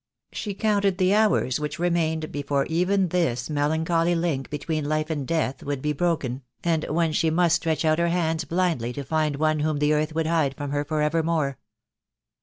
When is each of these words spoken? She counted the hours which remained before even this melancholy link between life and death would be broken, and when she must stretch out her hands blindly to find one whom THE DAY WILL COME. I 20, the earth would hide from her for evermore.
She 0.31 0.55
counted 0.55 0.97
the 0.97 1.13
hours 1.13 1.59
which 1.59 1.77
remained 1.77 2.31
before 2.31 2.65
even 2.65 3.09
this 3.09 3.51
melancholy 3.51 4.15
link 4.15 4.49
between 4.49 4.85
life 4.89 5.11
and 5.11 5.27
death 5.27 5.61
would 5.61 5.79
be 5.79 5.93
broken, 5.93 6.41
and 6.63 6.83
when 6.85 7.11
she 7.11 7.29
must 7.29 7.57
stretch 7.57 7.85
out 7.85 7.99
her 7.99 8.07
hands 8.09 8.43
blindly 8.45 8.93
to 8.93 9.03
find 9.03 9.35
one 9.35 9.59
whom 9.59 9.77
THE 9.77 9.89
DAY 9.89 9.93
WILL 9.93 9.93
COME. 9.93 10.01
I 10.01 10.05
20, 10.05 10.05
the 10.05 10.05
earth 10.05 10.15
would 10.15 10.25
hide 10.25 10.55
from 10.57 10.71
her 10.71 10.83
for 10.85 11.01
evermore. 11.03 11.59